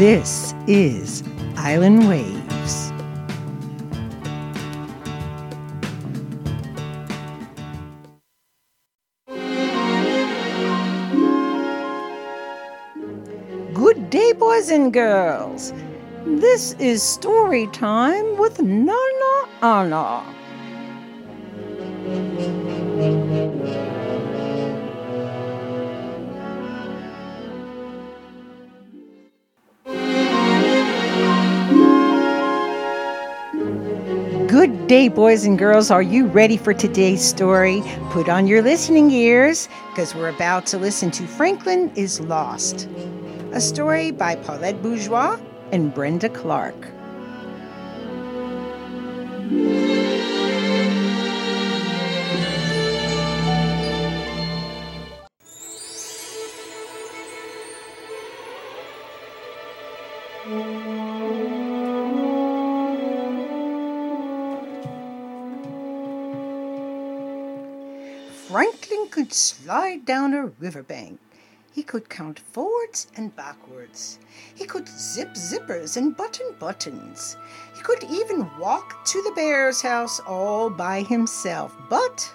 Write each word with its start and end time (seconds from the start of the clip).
This 0.00 0.54
is 0.66 1.22
Island 1.58 2.08
Waves. 2.08 2.90
Good 13.74 14.08
day, 14.08 14.32
boys 14.32 14.70
and 14.70 14.90
girls. 14.90 15.74
This 16.24 16.72
is 16.78 17.02
story 17.02 17.66
time 17.66 18.38
with 18.38 18.58
Nana 18.62 19.48
Anna. 19.60 20.39
Day, 34.90 35.06
boys 35.06 35.44
and 35.44 35.56
girls. 35.56 35.88
Are 35.92 36.02
you 36.02 36.26
ready 36.26 36.56
for 36.56 36.74
today's 36.74 37.24
story? 37.24 37.80
Put 38.10 38.28
on 38.28 38.48
your 38.48 38.60
listening 38.60 39.12
ears 39.12 39.68
because 39.90 40.16
we're 40.16 40.30
about 40.30 40.66
to 40.66 40.78
listen 40.78 41.12
to 41.12 41.28
Franklin 41.28 41.92
is 41.94 42.20
Lost, 42.20 42.88
a 43.52 43.60
story 43.60 44.10
by 44.10 44.34
Paulette 44.34 44.82
Bourgeois 44.82 45.38
and 45.70 45.94
Brenda 45.94 46.28
Clark. 46.28 46.88
Franklin 68.50 69.06
could 69.10 69.32
slide 69.32 70.04
down 70.04 70.34
a 70.34 70.46
riverbank. 70.46 71.20
He 71.72 71.84
could 71.84 72.08
count 72.08 72.40
forwards 72.40 73.06
and 73.14 73.36
backwards. 73.36 74.18
He 74.56 74.64
could 74.64 74.88
zip 74.88 75.34
zippers 75.34 75.96
and 75.96 76.16
button 76.16 76.56
buttons. 76.58 77.36
He 77.76 77.80
could 77.82 78.02
even 78.10 78.50
walk 78.58 79.04
to 79.04 79.22
the 79.22 79.30
bear's 79.36 79.82
house 79.82 80.18
all 80.18 80.68
by 80.68 81.02
himself. 81.02 81.72
But 81.88 82.28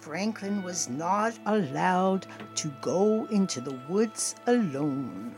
Franklin 0.00 0.62
was 0.62 0.88
not 0.88 1.36
allowed 1.44 2.28
to 2.54 2.68
go 2.80 3.26
into 3.28 3.60
the 3.60 3.76
woods 3.88 4.36
alone. 4.46 5.34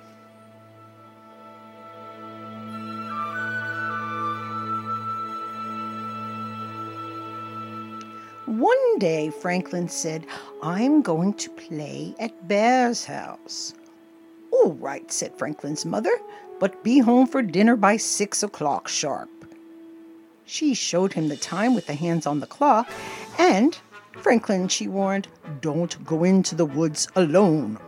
One 8.48 8.98
day, 8.98 9.28
Franklin 9.28 9.90
said, 9.90 10.24
I'm 10.62 11.02
going 11.02 11.34
to 11.34 11.50
play 11.50 12.14
at 12.18 12.48
Bear's 12.48 13.04
house. 13.04 13.74
All 14.50 14.72
right, 14.72 15.12
said 15.12 15.36
Franklin's 15.36 15.84
mother, 15.84 16.18
but 16.58 16.82
be 16.82 16.98
home 16.98 17.26
for 17.26 17.42
dinner 17.42 17.76
by 17.76 17.98
six 17.98 18.42
o'clock 18.42 18.88
sharp. 18.88 19.28
She 20.46 20.72
showed 20.72 21.12
him 21.12 21.28
the 21.28 21.36
time 21.36 21.74
with 21.74 21.86
the 21.86 21.92
hands 21.92 22.26
on 22.26 22.40
the 22.40 22.46
clock, 22.46 22.90
and 23.38 23.78
Franklin, 24.16 24.68
she 24.68 24.88
warned, 24.88 25.28
don't 25.60 26.02
go 26.06 26.24
into 26.24 26.54
the 26.54 26.64
woods 26.64 27.06
alone. 27.16 27.78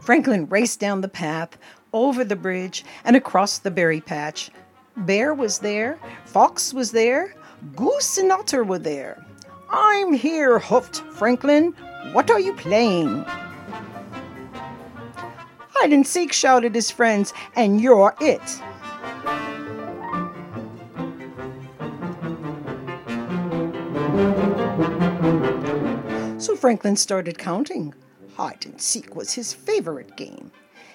Franklin 0.00 0.48
raced 0.48 0.80
down 0.80 1.00
the 1.00 1.08
path, 1.08 1.56
over 1.92 2.24
the 2.24 2.36
bridge, 2.36 2.84
and 3.04 3.16
across 3.16 3.58
the 3.58 3.70
berry 3.70 4.00
patch. 4.00 4.50
Bear 4.96 5.34
was 5.34 5.58
there, 5.58 5.98
Fox 6.24 6.74
was 6.74 6.92
there, 6.92 7.34
Goose 7.76 8.18
and 8.18 8.32
Otter 8.32 8.64
were 8.64 8.78
there. 8.78 9.24
I'm 9.70 10.12
here, 10.12 10.58
huffed 10.58 10.98
Franklin. 11.12 11.72
What 12.12 12.30
are 12.30 12.40
you 12.40 12.54
playing? 12.54 13.24
Hide 15.74 15.92
and 15.92 16.06
seek, 16.06 16.32
shouted 16.32 16.74
his 16.74 16.90
friends, 16.90 17.32
and 17.56 17.80
you're 17.80 18.14
it. 18.20 18.42
So 26.40 26.56
Franklin 26.56 26.96
started 26.96 27.38
counting. 27.38 27.94
Hide 28.36 28.66
and 28.66 28.80
seek 28.80 29.14
was 29.14 29.32
his 29.32 29.52
favorite 29.52 30.16
game. 30.16 30.50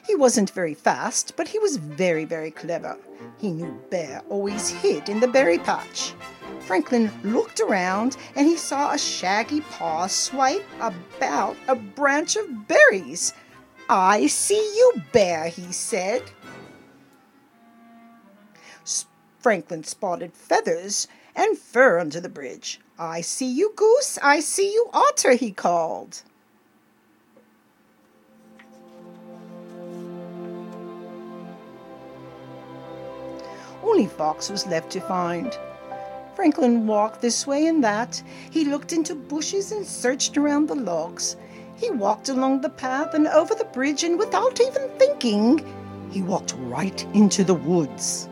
He 0.08 0.16
wasn't 0.16 0.52
very 0.52 0.74
fast, 0.74 1.34
but 1.36 1.50
he 1.50 1.60
was 1.60 1.76
very, 1.76 2.24
very 2.24 2.50
clever. 2.50 2.98
He 3.38 3.52
knew 3.52 3.78
Bear 3.90 4.24
always 4.30 4.70
hid 4.70 5.10
in 5.10 5.20
the 5.20 5.28
berry 5.28 5.60
patch. 5.60 6.14
Franklin 6.62 7.12
looked 7.24 7.60
around 7.60 8.16
and 8.36 8.48
he 8.48 8.56
saw 8.56 8.94
a 8.94 8.98
shaggy 8.98 9.62
paw 9.62 10.08
swipe 10.08 10.66
about 10.80 11.58
a 11.68 11.76
branch 11.76 12.38
of 12.38 12.68
berries. 12.68 13.34
I 13.90 14.28
see 14.28 14.76
you, 14.76 15.02
Bear, 15.12 15.50
he 15.50 15.74
said. 15.74 16.24
Franklin 19.40 19.84
spotted 19.84 20.34
feathers 20.34 21.08
and 21.36 21.58
fur 21.58 22.00
under 22.00 22.20
the 22.20 22.30
bridge. 22.30 22.80
I 22.98 23.22
see 23.22 23.50
you, 23.50 23.74
Goose. 23.76 24.18
I 24.24 24.40
see 24.40 24.74
you, 24.74 24.90
Otter, 24.94 25.34
he 25.34 25.52
called. 25.52 26.24
Only 33.98 34.10
Fox 34.10 34.52
was 34.52 34.68
left 34.68 34.92
to 34.92 35.02
find. 35.02 35.58
Franklin 36.36 36.86
walked 36.86 37.20
this 37.20 37.48
way 37.48 37.66
and 37.66 37.84
that. 37.84 38.22
He 38.52 38.64
looked 38.64 38.94
into 38.94 39.16
bushes 39.16 39.72
and 39.72 39.84
searched 39.84 40.38
around 40.38 40.68
the 40.68 40.76
logs. 40.76 41.36
He 41.78 41.90
walked 41.90 42.30
along 42.30 42.62
the 42.62 42.70
path 42.70 43.16
and 43.16 43.26
over 43.26 43.56
the 43.56 43.66
bridge, 43.66 44.04
and 44.04 44.20
without 44.20 44.62
even 44.62 44.88
thinking, 45.00 45.66
he 46.12 46.22
walked 46.22 46.54
right 46.60 47.04
into 47.16 47.44
the 47.44 47.56
woods. 47.56 48.30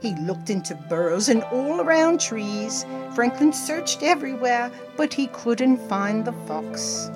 He 0.00 0.14
looked 0.20 0.48
into 0.48 0.76
burrows 0.88 1.28
and 1.28 1.42
all 1.50 1.80
around 1.80 2.20
trees. 2.20 2.86
Franklin 3.16 3.52
searched 3.52 4.04
everywhere, 4.04 4.70
but 4.96 5.12
he 5.12 5.26
couldn't 5.26 5.78
find 5.88 6.24
the 6.24 6.34
fox. 6.46 7.10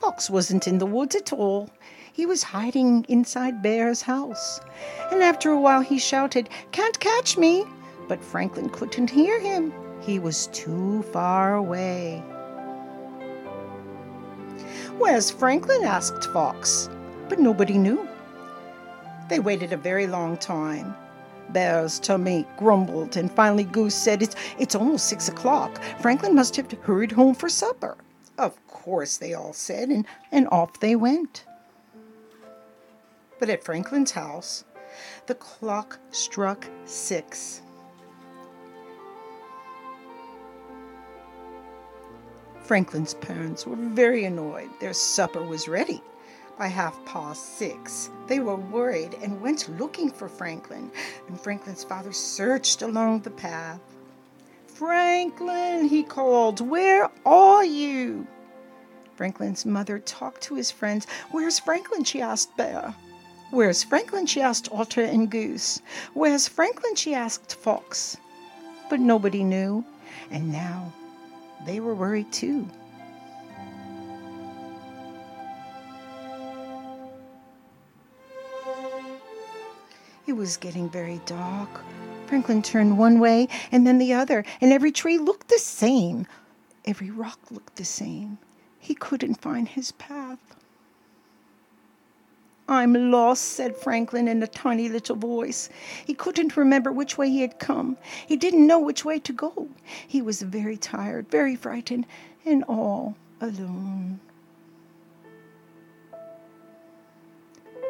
Fox 0.00 0.30
wasn't 0.30 0.68
in 0.68 0.78
the 0.78 0.86
woods 0.86 1.16
at 1.16 1.32
all. 1.32 1.68
He 2.14 2.26
was 2.26 2.44
hiding 2.44 3.04
inside 3.08 3.60
Bear's 3.60 4.02
house. 4.02 4.60
And 5.10 5.20
after 5.20 5.50
a 5.50 5.60
while 5.60 5.80
he 5.80 5.98
shouted, 5.98 6.48
Can't 6.70 7.00
catch 7.00 7.36
me! 7.36 7.64
But 8.06 8.22
Franklin 8.22 8.68
couldn't 8.68 9.10
hear 9.10 9.40
him. 9.40 9.74
He 10.00 10.20
was 10.20 10.46
too 10.52 11.02
far 11.12 11.56
away. 11.56 12.22
Where's 14.96 15.32
Franklin? 15.32 15.82
asked 15.82 16.30
Fox. 16.32 16.88
But 17.28 17.40
nobody 17.40 17.76
knew. 17.76 18.08
They 19.28 19.40
waited 19.40 19.72
a 19.72 19.76
very 19.76 20.06
long 20.06 20.36
time. 20.36 20.94
Bear's 21.50 21.98
tummy 21.98 22.46
grumbled, 22.56 23.16
and 23.16 23.28
finally 23.32 23.64
Goose 23.64 23.96
said, 23.96 24.22
It's, 24.22 24.36
it's 24.56 24.76
almost 24.76 25.08
six 25.08 25.28
o'clock. 25.28 25.82
Franklin 26.00 26.36
must 26.36 26.54
have 26.54 26.70
hurried 26.82 27.10
home 27.10 27.34
for 27.34 27.48
supper. 27.48 27.96
Of 28.38 28.64
course, 28.68 29.16
they 29.16 29.34
all 29.34 29.52
said, 29.52 29.88
and, 29.88 30.06
and 30.30 30.46
off 30.52 30.78
they 30.78 30.94
went. 30.94 31.44
But 33.44 33.52
at 33.52 33.62
Franklin's 33.62 34.12
house, 34.12 34.64
the 35.26 35.34
clock 35.34 35.98
struck 36.12 36.66
six. 36.86 37.60
Franklin's 42.62 43.12
parents 43.12 43.66
were 43.66 43.76
very 43.76 44.24
annoyed. 44.24 44.70
Their 44.80 44.94
supper 44.94 45.42
was 45.42 45.68
ready. 45.68 46.00
By 46.58 46.68
half 46.68 46.98
past 47.04 47.58
six, 47.58 48.08
they 48.28 48.40
were 48.40 48.56
worried 48.56 49.14
and 49.20 49.42
went 49.42 49.78
looking 49.78 50.10
for 50.10 50.26
Franklin, 50.26 50.90
and 51.28 51.38
Franklin's 51.38 51.84
father 51.84 52.12
searched 52.12 52.80
along 52.80 53.20
the 53.20 53.30
path. 53.30 53.80
Franklin, 54.68 55.86
he 55.86 56.02
called, 56.02 56.62
where 56.62 57.10
are 57.26 57.62
you? 57.62 58.26
Franklin's 59.16 59.66
mother 59.66 59.98
talked 59.98 60.40
to 60.44 60.54
his 60.54 60.70
friends. 60.70 61.06
Where's 61.30 61.58
Franklin? 61.58 62.04
she 62.04 62.22
asked 62.22 62.56
Bear. 62.56 62.94
Where's 63.54 63.84
Franklin? 63.84 64.26
she 64.26 64.40
asked 64.40 64.68
Otter 64.72 65.04
and 65.04 65.30
Goose. 65.30 65.80
Where's 66.12 66.48
Franklin? 66.48 66.96
she 66.96 67.14
asked 67.14 67.54
Fox. 67.54 68.16
But 68.90 68.98
nobody 68.98 69.44
knew, 69.44 69.84
and 70.28 70.50
now 70.50 70.92
they 71.64 71.78
were 71.78 71.94
worried 71.94 72.32
too. 72.32 72.68
It 80.26 80.32
was 80.32 80.56
getting 80.56 80.90
very 80.90 81.20
dark. 81.24 81.70
Franklin 82.26 82.60
turned 82.60 82.98
one 82.98 83.20
way 83.20 83.46
and 83.70 83.86
then 83.86 83.98
the 83.98 84.14
other, 84.14 84.44
and 84.60 84.72
every 84.72 84.90
tree 84.90 85.18
looked 85.18 85.46
the 85.46 85.60
same. 85.60 86.26
Every 86.86 87.10
rock 87.10 87.38
looked 87.52 87.76
the 87.76 87.84
same. 87.84 88.38
He 88.80 88.96
couldn't 88.96 89.40
find 89.40 89.68
his 89.68 89.92
path. 89.92 90.23
I'm 92.74 93.10
lost, 93.10 93.44
said 93.44 93.76
Franklin 93.76 94.28
in 94.28 94.42
a 94.42 94.46
tiny 94.46 94.88
little 94.88 95.16
voice. 95.16 95.68
He 96.04 96.14
couldn't 96.14 96.56
remember 96.56 96.92
which 96.92 97.16
way 97.16 97.30
he 97.30 97.40
had 97.40 97.58
come. 97.58 97.96
He 98.26 98.36
didn't 98.36 98.66
know 98.66 98.78
which 98.78 99.04
way 99.04 99.18
to 99.20 99.32
go. 99.32 99.68
He 100.06 100.20
was 100.20 100.42
very 100.42 100.76
tired, 100.76 101.30
very 101.30 101.56
frightened, 101.56 102.06
and 102.44 102.64
all 102.64 103.16
alone. 103.40 104.20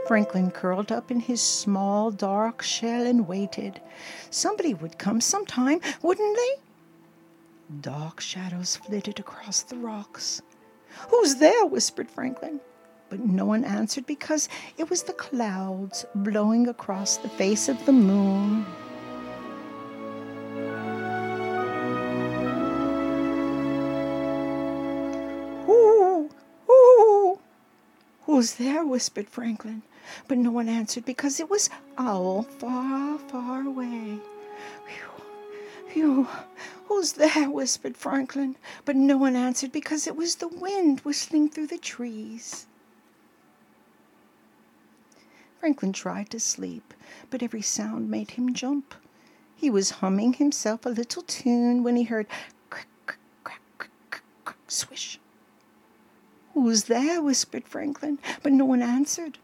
Franklin 0.06 0.50
curled 0.50 0.92
up 0.92 1.10
in 1.10 1.20
his 1.20 1.40
small, 1.40 2.10
dark 2.10 2.62
shell 2.62 3.06
and 3.06 3.26
waited. 3.26 3.80
Somebody 4.30 4.74
would 4.74 4.98
come 4.98 5.20
sometime, 5.20 5.80
wouldn't 6.02 6.36
they? 6.36 7.80
Dark 7.80 8.20
shadows 8.20 8.76
flitted 8.76 9.18
across 9.18 9.62
the 9.62 9.76
rocks. 9.76 10.42
Who's 11.08 11.36
there? 11.36 11.64
whispered 11.64 12.10
Franklin. 12.10 12.60
But 13.10 13.20
no 13.20 13.44
one 13.44 13.64
answered 13.64 14.06
because 14.06 14.48
it 14.76 14.90
was 14.90 15.02
the 15.02 15.12
clouds 15.12 16.04
blowing 16.14 16.68
across 16.68 17.16
the 17.16 17.28
face 17.28 17.68
of 17.68 17.84
the 17.86 17.92
moon. 17.92 18.66
Ooh, 25.68 26.30
ooh. 26.70 27.38
Who's 28.22 28.54
there? 28.54 28.84
whispered 28.84 29.28
Franklin. 29.28 29.82
But 30.28 30.38
no 30.38 30.50
one 30.50 30.68
answered 30.68 31.04
because 31.04 31.40
it 31.40 31.48
was 31.48 31.70
Owl 31.96 32.42
far, 32.42 33.18
far 33.18 33.62
away. 33.62 34.18
Whew. 35.94 36.26
Who's 36.86 37.12
there? 37.12 37.48
whispered 37.48 37.96
Franklin. 37.96 38.56
But 38.84 38.96
no 38.96 39.16
one 39.16 39.36
answered 39.36 39.70
because 39.70 40.08
it 40.08 40.16
was 40.16 40.36
the 40.36 40.48
wind 40.48 41.00
whistling 41.00 41.48
through 41.48 41.68
the 41.68 41.78
trees. 41.78 42.66
Franklin 45.64 45.94
tried 45.94 46.28
to 46.28 46.38
sleep, 46.38 46.92
but 47.30 47.42
every 47.42 47.62
sound 47.62 48.10
made 48.10 48.32
him 48.32 48.52
jump. 48.52 48.94
He 49.56 49.70
was 49.70 49.92
humming 50.02 50.34
himself 50.34 50.84
a 50.84 50.90
little 50.90 51.22
tune 51.22 51.82
when 51.82 51.96
he 51.96 52.02
heard 52.02 52.26
crack, 52.68 52.86
crack, 53.06 53.18
crack, 53.44 53.62
crack, 53.78 54.22
crack, 54.44 54.58
swish. 54.68 55.18
Who's 56.52 56.84
there? 56.84 57.22
whispered 57.22 57.66
Franklin, 57.66 58.18
but 58.42 58.52
no 58.52 58.66
one 58.66 58.82
answered. 58.82 59.38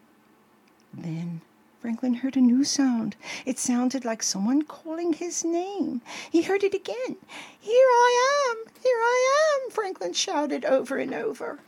Then 0.93 1.41
Franklin 1.81 2.13
heard 2.13 2.37
a 2.37 2.43
new 2.43 2.65
sound. 2.65 3.17
It 3.47 3.59
sounded 3.59 4.05
like 4.05 4.23
someone 4.23 4.61
calling 4.61 5.15
his 5.15 5.43
name. 5.43 6.03
He 6.31 6.43
heard 6.43 6.65
it 6.65 6.75
again. 6.75 7.17
Here 7.59 7.89
I 7.89 8.51
am! 8.51 8.73
Here 8.83 8.93
I 8.93 9.63
am! 9.65 9.71
Franklin 9.71 10.13
shouted 10.13 10.67
over 10.67 10.99
and 10.99 11.15
over. 11.15 11.61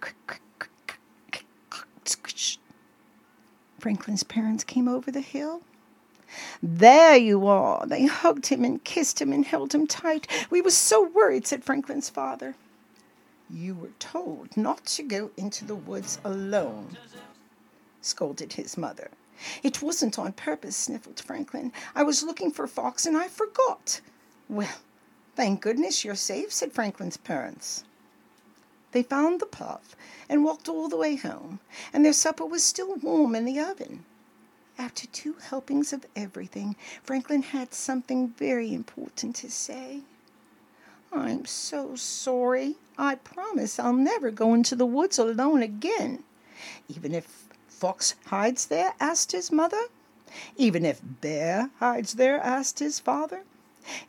Crack, 0.00 0.16
crack, 0.26 0.40
Franklin's 3.86 4.24
parents 4.24 4.64
came 4.64 4.88
over 4.88 5.12
the 5.12 5.20
hill. 5.20 5.60
There 6.60 7.16
you 7.16 7.46
are. 7.46 7.86
They 7.86 8.06
hugged 8.06 8.46
him 8.46 8.64
and 8.64 8.82
kissed 8.82 9.22
him 9.22 9.32
and 9.32 9.44
held 9.44 9.72
him 9.72 9.86
tight. 9.86 10.26
We 10.50 10.60
were 10.60 10.72
so 10.72 11.08
worried, 11.08 11.46
said 11.46 11.62
Franklin's 11.62 12.10
father. 12.10 12.56
You 13.48 13.76
were 13.76 13.92
told 14.00 14.56
not 14.56 14.84
to 14.86 15.04
go 15.04 15.30
into 15.36 15.64
the 15.64 15.76
woods 15.76 16.18
alone, 16.24 16.96
scolded 18.00 18.54
his 18.54 18.76
mother. 18.76 19.08
It 19.62 19.80
wasn't 19.80 20.18
on 20.18 20.32
purpose, 20.32 20.76
sniffled 20.76 21.20
Franklin. 21.20 21.72
I 21.94 22.02
was 22.02 22.24
looking 22.24 22.50
for 22.50 22.66
Fox 22.66 23.06
and 23.06 23.16
I 23.16 23.28
forgot. 23.28 24.00
Well, 24.48 24.80
thank 25.36 25.60
goodness 25.60 26.04
you're 26.04 26.16
safe, 26.16 26.52
said 26.52 26.72
Franklin's 26.72 27.18
parents. 27.18 27.84
They 28.92 29.02
found 29.02 29.40
the 29.40 29.46
path 29.46 29.96
and 30.28 30.44
walked 30.44 30.68
all 30.68 30.88
the 30.88 30.96
way 30.96 31.16
home, 31.16 31.60
and 31.92 32.04
their 32.04 32.12
supper 32.12 32.46
was 32.46 32.62
still 32.62 32.94
warm 32.96 33.34
in 33.34 33.44
the 33.44 33.60
oven. 33.60 34.04
After 34.78 35.06
two 35.06 35.34
helpings 35.34 35.92
of 35.92 36.06
everything, 36.14 36.76
Franklin 37.02 37.42
had 37.42 37.72
something 37.72 38.28
very 38.28 38.74
important 38.74 39.36
to 39.36 39.50
say. 39.50 40.02
I'm 41.12 41.46
so 41.46 41.96
sorry. 41.96 42.76
I 42.98 43.14
promise 43.14 43.78
I'll 43.78 43.92
never 43.92 44.30
go 44.30 44.52
into 44.54 44.76
the 44.76 44.86
woods 44.86 45.18
alone 45.18 45.62
again. 45.62 46.24
Even 46.88 47.14
if 47.14 47.48
Fox 47.68 48.14
hides 48.26 48.66
there? 48.66 48.94
asked 49.00 49.32
his 49.32 49.50
mother. 49.52 49.82
Even 50.56 50.84
if 50.84 51.00
Bear 51.02 51.70
hides 51.78 52.14
there? 52.14 52.38
asked 52.38 52.78
his 52.78 52.98
father. 52.98 53.44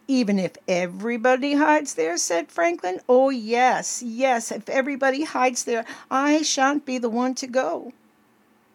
Even 0.08 0.40
if 0.40 0.58
everybody 0.68 1.54
hides 1.54 1.94
there, 1.94 2.18
said 2.18 2.52
Franklin. 2.52 3.00
Oh, 3.08 3.30
yes, 3.30 4.02
yes, 4.04 4.52
if 4.52 4.70
everybody 4.70 5.24
hides 5.24 5.64
there, 5.64 5.86
I 6.10 6.42
shan't 6.42 6.86
be 6.86 6.98
the 6.98 7.10
one 7.10 7.36
to 7.36 7.48
go. 7.48 7.94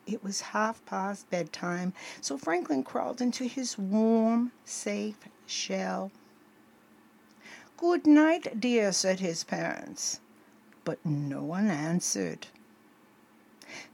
It 0.06 0.25
was 0.25 0.40
half 0.40 0.84
past 0.84 1.31
bedtime, 1.31 1.93
so 2.20 2.37
Franklin 2.37 2.82
crawled 2.82 3.20
into 3.20 3.44
his 3.44 3.78
warm, 3.78 4.52
safe 4.64 5.28
shell. 5.46 6.10
Good 7.76 8.06
night, 8.06 8.60
dear, 8.60 8.93
said 8.93 9.20
his 9.20 9.44
parents. 9.44 10.20
But 10.84 11.04
no 11.04 11.43
one 11.43 11.70
answered 11.70 12.49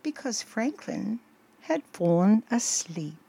because 0.02 0.42
Franklin 0.42 1.20
had 1.62 1.82
fallen 1.92 2.42
asleep. 2.50 3.27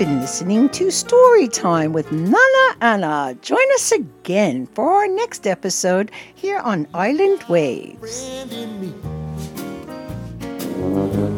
Been 0.00 0.18
listening 0.18 0.66
to 0.70 0.90
Story 0.90 1.46
Time 1.46 1.92
with 1.92 2.10
Nana 2.10 2.76
Anna. 2.80 3.36
Join 3.42 3.70
us 3.74 3.92
again 3.92 4.66
for 4.68 4.90
our 4.90 5.06
next 5.06 5.46
episode 5.46 6.10
here 6.34 6.58
on 6.60 6.86
Island 6.94 7.44
Waves. 7.50 8.26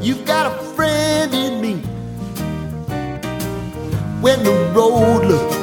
You've 0.00 0.25
got 0.25 0.47
a 0.47 0.62
friend 0.76 1.35
in 1.35 1.61
me. 1.61 1.75
When 4.23 4.44
the 4.44 4.53
road 4.73 5.25
looks 5.25 5.56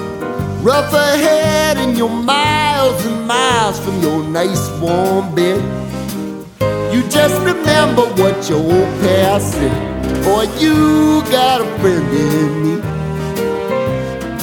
rough 0.62 0.92
ahead 0.92 1.78
and 1.78 1.98
you're 1.98 2.10
miles 2.10 3.06
and 3.06 3.26
miles 3.26 3.80
from 3.80 4.02
your 4.02 4.26
nice 4.26 4.70
warm 4.82 5.34
bed, 5.34 5.64
you 6.94 7.08
just 7.10 7.40
remember 7.46 8.02
what 8.22 8.50
your 8.50 8.60
old 8.60 9.00
past 9.00 9.54
said. 9.54 9.99
Boy, 10.24 10.48
you 10.60 11.22
got 11.32 11.62
a 11.62 11.80
friend 11.80 12.08
in 12.14 12.64
me. 12.64 12.76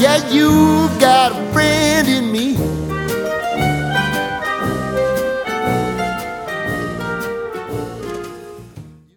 Yeah, 0.00 0.18
you 0.30 0.88
got 0.98 1.32
a 1.32 1.52
friend 1.52 2.08
in 2.08 2.32
me. 2.32 2.85